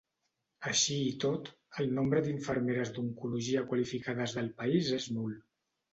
Així 0.69 0.95
i 1.09 1.11
tot, 1.23 1.51
el 1.83 1.93
nombre 1.99 2.23
d'infermeres 2.29 2.95
d'oncologia 2.97 3.65
qualificades 3.73 4.35
del 4.39 4.51
país 4.63 4.91
és 5.01 5.07
nul. 5.19 5.37